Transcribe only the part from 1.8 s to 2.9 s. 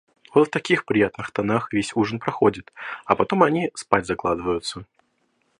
ужин проходит,